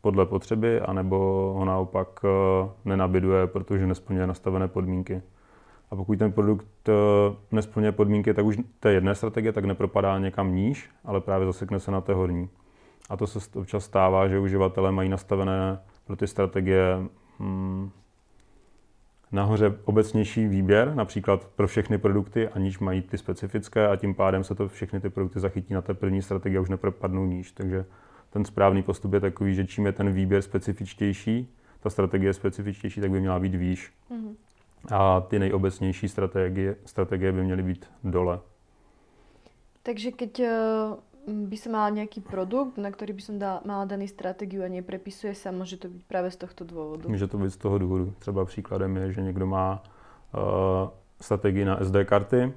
podle 0.01 0.27
potřeby, 0.27 0.81
anebo 0.81 1.17
ho 1.59 1.65
naopak 1.65 2.25
uh, 2.25 2.71
nenabiduje, 2.85 3.47
protože 3.47 3.87
nesplňuje 3.87 4.27
nastavené 4.27 4.69
podmínky. 4.69 5.23
A 5.91 5.97
pokud 5.97 6.19
ten 6.19 6.33
produkt 6.33 6.67
nesplňuje 7.53 7.93
podmínky, 7.93 8.35
tak 8.35 8.45
už 8.45 8.59
té 8.81 8.93
jedné 8.93 9.15
strategie 9.15 9.53
tak 9.53 9.65
nepropadá 9.65 10.19
někam 10.19 10.55
níž, 10.55 10.91
ale 11.05 11.21
právě 11.21 11.47
zasekne 11.47 11.81
se 11.81 11.91
na 11.91 12.01
té 12.01 12.15
horní. 12.15 12.49
A 13.11 13.17
to 13.17 13.27
se 13.27 13.59
občas 13.59 13.85
stává, 13.85 14.29
že 14.29 14.39
uživatelé 14.39 14.93
mají 14.93 15.09
nastavené 15.09 15.79
pro 16.07 16.17
ty 16.17 16.27
strategie 16.27 16.99
hmm, 17.39 17.91
nahoře 19.37 19.78
obecnější 19.85 20.47
výběr, 20.47 20.95
například 20.95 21.45
pro 21.45 21.66
všechny 21.66 21.99
produkty, 21.99 22.49
aniž 22.49 22.78
mají 22.78 23.02
ty 23.02 23.19
specifické 23.19 23.88
a 23.88 23.97
tím 23.97 24.14
pádem 24.14 24.45
se 24.45 24.55
to 24.55 24.69
všechny 24.69 25.00
ty 25.00 25.11
produkty 25.11 25.40
zachytí 25.40 25.75
na 25.75 25.83
té 25.83 25.95
první 25.95 26.23
strategii 26.23 26.59
a 26.59 26.61
už 26.61 26.69
nepropadnou 26.69 27.26
níž. 27.26 27.52
Takže 27.52 27.85
ten 28.31 28.45
správný 28.45 28.83
postup 28.83 29.12
je 29.12 29.21
takový, 29.21 29.55
že 29.55 29.66
čím 29.66 29.87
je 29.87 29.93
ten 29.93 30.12
výběr 30.12 30.43
specifičtější, 30.43 31.55
ta 31.81 31.90
strategie 31.90 32.28
je 32.28 32.35
specifičtější, 32.35 33.00
tak 33.00 33.11
by 33.11 33.21
měla 33.21 33.38
být 33.38 33.55
výš. 33.55 33.93
Mm-hmm. 34.11 34.35
A 34.90 35.21
ty 35.21 35.38
nejobecnější 35.38 36.09
strategie, 36.09 36.76
strategie 36.85 37.33
by 37.33 37.45
měly 37.45 37.62
být 37.62 37.90
dole. 38.05 38.40
Takže 39.83 40.11
keď 40.11 40.40
eh, 40.40 40.52
by 41.26 41.56
som 41.59 41.75
mala 41.75 41.90
nejaký 41.90 42.23
produkt, 42.23 42.78
na 42.78 42.87
ktorý 42.87 43.12
by 43.18 43.23
som 43.23 43.37
dala, 43.38 43.59
mala 43.66 43.85
daný 43.85 44.06
strategiu 44.06 44.62
a 44.62 44.71
neprepisuje 44.71 45.35
sa, 45.35 45.50
môže 45.50 45.76
to 45.76 45.90
byť 45.90 46.02
práve 46.06 46.30
z 46.30 46.38
tohto 46.38 46.62
dôvodu? 46.62 47.09
Může 47.09 47.26
to 47.26 47.38
být 47.38 47.50
z 47.50 47.56
toho 47.56 47.78
důvodu. 47.78 48.14
Třeba 48.18 48.45
příkladem 48.45 48.97
je, 48.97 49.12
že 49.12 49.21
někdo 49.23 49.47
má 49.47 49.83
uh, 49.83 50.40
strategii 51.21 51.64
na 51.64 51.85
SD 51.85 51.97
karty 52.04 52.52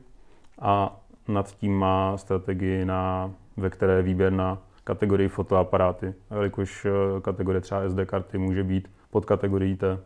a 0.60 1.02
nad 1.28 1.52
tím 1.56 1.78
má 1.78 2.18
strategii, 2.18 2.86
na, 2.86 3.32
ve 3.58 3.70
které 3.70 3.94
je 3.94 4.02
výběr 4.02 4.34
na 4.34 4.62
kategorii 4.84 5.30
fotoaparáty. 5.30 6.14
A 6.30 6.36
jelikož 6.36 6.86
uh, 6.86 7.20
kategorie 7.22 7.62
třeba 7.62 7.90
SD 7.90 8.00
karty 8.06 8.38
může 8.38 8.64
být 8.64 8.92
pod 9.10 9.26
kategorií 9.26 9.76
té, 9.76 10.00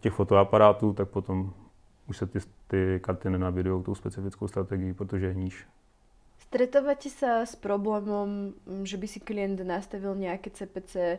těch 0.00 0.12
fotoaparátů, 0.12 0.92
tak 0.92 1.08
potom 1.08 1.52
už 2.08 2.16
se 2.16 2.26
ty, 2.26 2.38
ty 2.66 3.00
karty 3.02 3.30
nenabidují 3.30 3.82
tou 3.82 3.94
specifickou 3.94 4.48
strategii, 4.48 4.94
protože 4.94 5.26
je 5.26 5.34
níž. 5.34 5.66
Stretávate 6.46 7.10
sa 7.10 7.42
s 7.42 7.58
problémom, 7.58 8.54
že 8.86 8.96
by 8.96 9.06
si 9.10 9.18
klient 9.18 9.60
nastavil 9.66 10.14
nejaké 10.14 10.54
CPC 10.54 11.18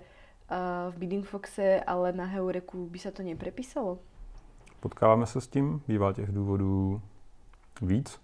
v 0.89 0.95
Bidding 0.97 1.27
Foxe, 1.27 1.83
ale 1.83 2.15
na 2.15 2.25
Heureku 2.25 2.87
by 2.87 2.95
sa 2.95 3.11
to 3.11 3.27
neprepísalo? 3.27 3.99
Potkáváme 4.79 5.25
se 5.25 5.41
s 5.41 5.47
tím, 5.47 5.81
bývá 5.87 6.13
těch 6.13 6.31
důvodů 6.31 7.01
víc. 7.81 8.21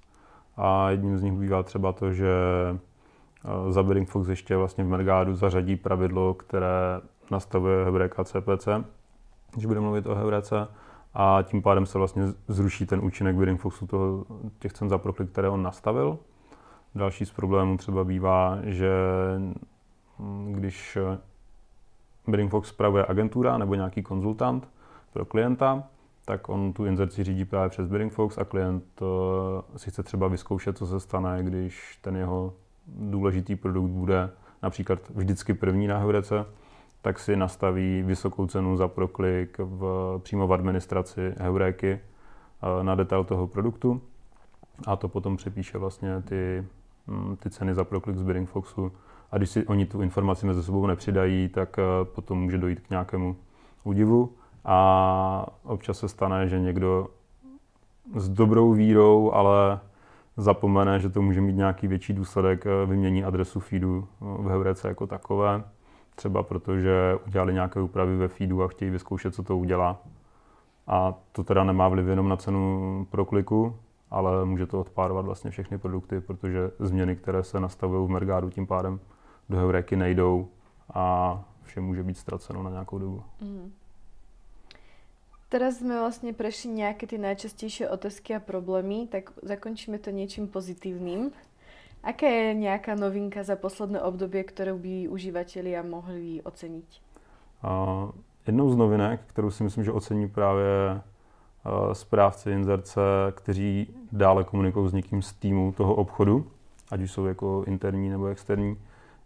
A 0.58 0.90
jedním 0.90 1.18
z 1.18 1.24
nich 1.24 1.34
bývá 1.34 1.64
třeba 1.64 1.92
to, 1.92 2.14
že 2.14 2.32
za 3.70 3.84
Bidding 3.84 4.10
Fox 4.10 4.28
ještě 4.28 4.58
vlastně 4.58 4.84
v 4.84 4.88
Mergádu 4.88 5.36
zařadí 5.36 5.76
pravidlo, 5.76 6.34
které 6.34 7.02
nastavuje 7.32 7.86
Heureka 7.86 8.24
CPC, 8.24 8.68
když 9.54 9.66
budeme 9.66 9.86
mluvit 9.86 10.08
o 10.08 10.16
Heurece, 10.16 10.68
a 11.14 11.42
tím 11.44 11.62
pádem 11.62 11.86
se 11.86 11.98
vlastně 11.98 12.24
zruší 12.48 12.86
ten 12.86 13.06
účinek 13.06 13.36
Bidding 13.36 13.62
Foxu 13.62 13.88
toho, 13.88 14.26
těch 14.60 14.74
cen 14.74 14.90
za 14.90 14.98
proklik, 14.98 15.30
které 15.30 15.50
on 15.50 15.64
nastavil. 15.64 16.20
Další 16.96 17.26
z 17.26 17.32
problémů 17.32 17.78
třeba 17.78 18.04
bývá, 18.04 18.58
že 18.64 18.92
mm, 20.20 20.54
když 20.54 20.98
Bidding 22.28 22.52
Fox 22.52 22.70
spravuje 22.70 23.06
agentura 23.08 23.58
nebo 23.58 23.76
nějaký 23.76 24.04
konzultant 24.04 24.70
pro 25.14 25.26
klienta, 25.26 25.84
tak 26.26 26.50
on 26.50 26.74
tu 26.74 26.86
inzerci 26.86 27.24
řídí 27.24 27.46
právě 27.46 27.70
přes 27.70 27.88
Bidding 27.88 28.14
Fox 28.14 28.38
a 28.38 28.46
klient 28.46 28.84
eh, 29.02 29.78
si 29.80 29.92
chce 29.92 30.04
třeba 30.04 30.28
vyzkoušet, 30.28 30.78
co 30.78 30.88
se 30.88 31.00
stane, 31.00 31.44
když 31.44 31.98
ten 32.02 32.16
jeho 32.16 32.54
důležitý 32.88 33.56
produkt 33.56 33.90
bude 33.90 34.30
například 34.64 35.00
vždycky 35.10 35.54
první 35.54 35.88
na 35.88 35.98
Heurece, 35.98 36.46
tak 37.02 37.20
si 37.20 37.36
nastaví 37.36 38.04
vysokou 38.04 38.48
cenu 38.48 38.78
za 38.78 38.88
proklik 38.88 39.58
v, 39.60 40.20
přímo 40.24 40.48
v 40.48 40.54
administraci 40.54 41.34
Heuréky 41.38 41.92
eh, 41.92 42.84
na 42.84 42.96
detail 42.96 43.24
toho 43.24 43.48
produktu. 43.48 44.02
A 44.88 44.96
to 44.96 45.08
potom 45.08 45.38
přepíše 45.38 45.78
vlastně 45.78 46.22
ty 46.22 46.66
ty 47.40 47.50
ceny 47.50 47.74
za 47.74 47.84
proklik 47.84 48.18
z 48.18 48.24
Bidding 48.24 48.50
Foxu. 48.50 48.92
A 49.32 49.38
když 49.38 49.50
si 49.50 49.68
oni 49.68 49.86
tu 49.86 50.02
informaci 50.02 50.46
mezi 50.46 50.64
sebou 50.64 50.88
nepřidají, 50.88 51.50
tak 51.50 51.80
eh, 51.80 51.84
potom 52.06 52.42
může 52.42 52.58
dojít 52.58 52.80
k 52.80 52.90
nějakému 52.90 53.36
údivu. 53.84 54.34
A 54.66 55.46
občas 55.64 56.00
se 56.00 56.08
stane, 56.08 56.48
že 56.48 56.60
někdo 56.60 57.08
s 58.16 58.30
dobrou 58.30 58.74
vírou, 58.74 59.32
ale 59.32 59.80
zapomene, 60.38 61.00
že 61.00 61.10
to 61.10 61.22
může 61.22 61.42
mít 61.42 61.56
nějaký 61.56 61.88
větší 61.88 62.14
důsledek, 62.14 62.66
eh, 62.66 62.86
vymění 62.86 63.24
adresu 63.24 63.60
feedu 63.60 64.08
eh, 64.08 64.26
v 64.44 64.48
Heurece 64.48 64.88
jako 64.88 65.08
takové. 65.08 65.64
Třeba 66.16 66.44
protože 66.44 67.20
udělali 67.28 67.54
nějaké 67.54 67.82
úpravy 67.82 68.18
ve 68.18 68.28
feedu 68.28 68.64
a 68.64 68.68
chtějí 68.68 68.92
vyzkoušet, 68.92 69.36
co 69.36 69.44
to 69.44 69.58
udělá. 69.58 70.02
A 70.88 71.14
to 71.32 71.44
teda 71.44 71.64
nemá 71.64 71.88
vliv 71.88 72.08
jenom 72.08 72.30
na 72.30 72.38
cenu 72.38 73.08
prokliku, 73.12 73.76
ale 74.14 74.46
může 74.46 74.66
to 74.66 74.80
odpárovat 74.80 75.26
vlastně 75.26 75.52
všechny 75.52 75.78
produkty, 75.78 76.22
protože 76.22 76.72
změny, 76.80 77.16
které 77.16 77.44
se 77.44 77.60
nastavují 77.60 78.08
v 78.08 78.12
Mergádu, 78.12 78.50
tím 78.50 78.68
pádem 78.68 79.00
do 79.50 79.58
Heureky 79.58 79.96
nejdou 79.96 80.48
a 80.94 81.44
vše 81.64 81.82
může 81.82 82.04
být 82.04 82.18
ztraceno 82.18 82.64
na 82.64 82.70
nějakou 82.70 83.00
dobu. 83.00 83.24
Mm. 83.42 83.74
Teraz 85.50 85.76
jsme 85.76 86.00
vlastně 86.00 86.34
prešli 86.34 86.70
nějaké 86.70 87.08
ty 87.08 87.18
nejčastější 87.18 87.88
otázky 87.88 88.36
a 88.36 88.40
problémy, 88.40 89.08
tak 89.12 89.32
zakončíme 89.44 90.00
to 90.00 90.10
něčím 90.10 90.48
pozitivním. 90.48 91.32
Aká 92.04 92.28
je 92.28 92.54
nějaká 92.54 92.96
novinka 92.96 93.44
za 93.44 93.56
posledné 93.56 94.02
období, 94.02 94.44
kterou 94.44 94.78
by 94.78 95.08
uživatelia 95.08 95.84
mohli 95.84 96.42
ocenit? 96.42 96.86
Uh, 97.64 98.12
jednou 98.48 98.70
z 98.70 98.76
novinek, 98.76 99.22
kterou 99.28 99.52
si 99.52 99.64
myslím, 99.64 99.84
že 99.84 99.92
ocení 99.92 100.30
právě 100.30 101.02
správci 101.94 102.52
inzerce, 102.52 103.02
kteří 103.32 103.96
dále 104.12 104.44
komunikují 104.44 104.90
s 104.90 104.94
někým 104.94 105.22
z 105.22 105.34
týmu 105.34 105.74
toho 105.78 105.96
obchodu, 105.96 106.48
ať 106.92 107.02
už 107.02 107.12
jsou 107.12 107.26
jako 107.26 107.64
interní 107.68 108.10
nebo 108.10 108.26
externí, 108.26 108.78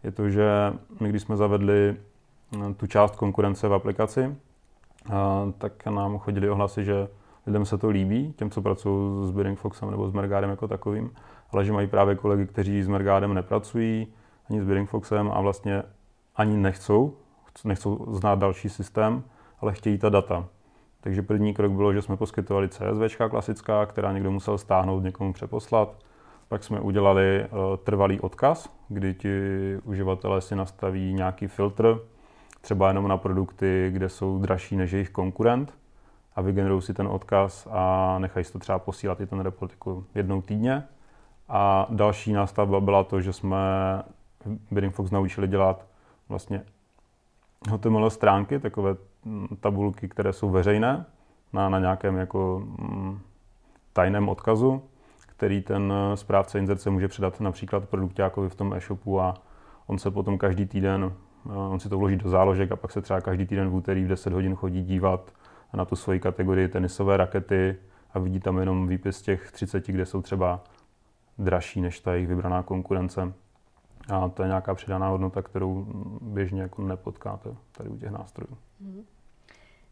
je 0.04 0.12
to, 0.12 0.30
že 0.30 0.74
my 1.00 1.10
když 1.10 1.22
jsme 1.22 1.38
zavedli 1.38 1.96
eh, 1.96 2.74
tu 2.74 2.88
část 2.88 3.16
konkurence 3.16 3.68
v 3.68 3.74
aplikaci, 3.74 4.22
eh, 4.22 5.12
tak 5.58 5.86
nám 5.86 6.18
chodili 6.18 6.50
ohlasy, 6.50 6.86
že 6.86 7.08
lidem 7.48 7.66
se 7.66 7.78
to 7.78 7.90
líbí, 7.90 8.34
těm, 8.38 8.50
co 8.50 8.62
pracují 8.62 9.28
s 9.28 9.32
Bidding 9.32 9.60
Foxem 9.60 9.92
nebo 9.92 10.10
s 10.10 10.14
Mergádem 10.14 10.50
jako 10.50 10.68
takovým, 10.68 11.12
ale 11.52 11.66
že 11.66 11.74
mají 11.74 11.88
právě 11.88 12.16
kolegy, 12.16 12.46
kteří 12.46 12.84
s 12.84 12.88
Mergádem 12.88 13.34
nepracují, 13.34 14.08
ani 14.50 14.62
s 14.62 14.66
Bidding 14.66 14.90
Foxem 14.90 15.32
a 15.32 15.42
vlastně 15.42 15.84
ani 16.36 16.58
nechcou, 16.58 17.14
nechcou 17.64 18.06
znát 18.10 18.40
další 18.40 18.70
systém, 18.70 19.24
ale 19.62 19.74
chtějí 19.74 19.98
ta 19.98 20.10
data. 20.10 20.48
Takže 21.08 21.22
první 21.22 21.54
krok 21.54 21.72
bylo, 21.72 21.94
že 21.94 22.02
jsme 22.02 22.18
poskytovali 22.18 22.70
CSV 22.70 23.18
klasická, 23.30 23.86
která 23.86 24.12
někdo 24.12 24.32
musel 24.32 24.58
stáhnout, 24.58 25.04
někomu 25.04 25.34
přeposlat. 25.34 25.96
Pak 26.48 26.64
jsme 26.64 26.80
udělali 26.80 27.46
uh, 27.52 27.78
trvalý 27.78 28.20
odkaz, 28.20 28.70
kdy 28.90 29.14
ti 29.14 29.32
uživatelé 29.84 30.42
si 30.42 30.56
nastaví 30.56 31.14
nějaký 31.14 31.48
filtr, 31.48 32.00
třeba 32.62 32.88
jenom 32.88 33.08
na 33.08 33.18
produkty, 33.18 33.90
kde 33.94 34.10
jsou 34.10 34.40
dražší 34.40 34.76
než 34.76 34.92
jejich 34.92 35.10
konkurent 35.10 35.74
a 36.36 36.42
vygenerují 36.42 36.82
si 36.82 36.94
ten 36.94 37.08
odkaz 37.08 37.68
a 37.72 38.16
nechají 38.20 38.46
si 38.46 38.54
to 38.54 38.60
třeba 38.60 38.80
posílat 38.80 39.22
i 39.22 39.26
ten 39.26 39.40
report 39.40 39.72
jako 39.72 40.04
jednou 40.16 40.42
týdně. 40.42 40.84
A 41.50 41.88
další 41.90 42.34
nástavba 42.34 42.80
byla 42.80 43.04
to, 43.04 43.22
že 43.22 43.34
jsme 43.34 43.58
Bidding 44.72 44.94
Fox 44.94 45.12
naučili 45.12 45.48
dělat 45.48 45.86
vlastně 46.30 46.64
HTML 47.70 48.10
stránky, 48.10 48.60
takové 48.60 48.96
tabulky, 49.60 50.10
které 50.10 50.34
jsou 50.34 50.50
veřejné 50.50 51.06
na, 51.54 51.70
na 51.70 51.80
nějakém 51.80 52.18
jako 52.18 52.64
mm, 52.66 53.20
tajném 53.94 54.30
odkazu, 54.30 54.82
který 55.28 55.62
ten 55.62 55.94
správce 56.16 56.60
inzerce 56.60 56.90
může 56.90 57.08
předat 57.08 57.40
například 57.40 57.90
produktákovi 57.90 58.50
v 58.50 58.56
tom 58.56 58.74
e-shopu 58.74 59.22
a 59.22 59.34
on 59.88 60.00
se 60.00 60.12
potom 60.12 60.38
každý 60.38 60.66
týden, 60.66 61.14
on 61.70 61.80
si 61.80 61.90
to 61.90 61.98
vloží 61.98 62.16
do 62.16 62.30
záložek 62.30 62.72
a 62.72 62.76
pak 62.76 62.92
se 62.92 63.02
třeba 63.02 63.22
každý 63.22 63.46
týden 63.46 63.70
v 63.70 63.76
úterý 63.76 64.04
v 64.04 64.08
10 64.08 64.34
hodin 64.34 64.56
chodí 64.56 64.84
dívat 64.84 65.32
na 65.74 65.86
tu 65.86 65.96
svoji 65.96 66.20
kategorii 66.20 66.68
tenisové 66.68 67.18
rakety 67.18 67.76
a 68.14 68.20
vidí 68.20 68.40
tam 68.40 68.58
jenom 68.58 68.88
výpis 68.88 69.22
těch 69.22 69.52
30, 69.52 69.88
kde 69.88 70.06
jsou 70.06 70.22
třeba 70.22 70.64
dražší 71.38 71.82
než 71.82 72.00
ta 72.00 72.14
jejich 72.14 72.28
vybraná 72.28 72.64
konkurence. 72.64 73.34
A 74.10 74.30
to 74.30 74.42
je 74.42 74.48
nějaká 74.48 74.76
přidaná 74.76 75.10
hodnota, 75.10 75.42
kterou 75.42 75.86
běžně 76.22 76.62
jako 76.62 76.82
nepotkáte 76.82 77.50
tady 77.72 77.90
u 77.90 77.98
těch 77.98 78.12
nástrojů. 78.12 78.58
Mm. 78.80 79.04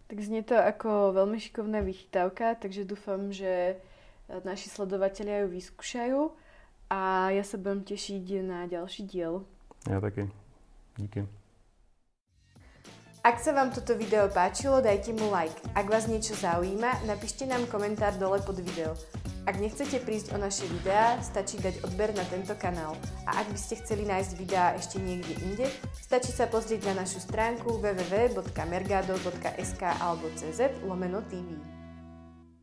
Tak 0.08 0.20
znie 0.20 0.44
to 0.44 0.54
jako 0.54 1.12
velmi 1.14 1.40
šikovná 1.40 1.80
vychytávka, 1.80 2.56
takže 2.56 2.86
doufám, 2.86 3.34
že 3.34 3.76
naši 4.46 4.70
sledovatelia 4.70 5.46
ju 5.46 5.48
vyskúšajú 5.50 6.20
a 6.90 7.30
ja 7.34 7.44
sa 7.46 7.58
budem 7.58 7.82
tešiť 7.82 8.46
na 8.46 8.70
ďalší 8.70 9.06
diel. 9.10 9.46
Ja 9.90 10.02
taky. 10.02 10.30
Díky. 10.98 11.26
Ak 13.26 13.42
sa 13.42 13.58
vám 13.58 13.74
toto 13.74 13.98
video 13.98 14.30
páčilo, 14.30 14.86
dajte 14.86 15.14
mu 15.18 15.34
like. 15.34 15.58
Ak 15.74 15.90
vás 15.90 16.06
niečo 16.06 16.38
zaujíma, 16.38 17.10
napíšte 17.10 17.50
nám 17.50 17.66
komentár 17.66 18.14
dole 18.22 18.38
pod 18.46 18.62
video. 18.62 18.94
Ak 19.46 19.62
nechcete 19.62 20.02
prísť 20.02 20.34
o 20.34 20.42
naše 20.42 20.66
videá, 20.66 21.22
stačí 21.22 21.62
dať 21.62 21.86
odber 21.86 22.10
na 22.18 22.26
tento 22.26 22.58
kanál. 22.58 22.98
A 23.30 23.46
ak 23.46 23.54
by 23.54 23.60
ste 23.62 23.78
chceli 23.78 24.10
nájsť 24.10 24.32
videá 24.42 24.74
ešte 24.74 24.98
niekde 24.98 25.38
inde, 25.46 25.70
stačí 26.02 26.34
sa 26.34 26.50
pozrieť 26.50 26.90
na 26.90 27.06
našu 27.06 27.22
stránku 27.22 27.78
www.mergado.sk 27.78 29.82
alebo 30.02 30.34
cz 30.34 30.82
lomeno 30.82 31.22
TV. 31.30 31.75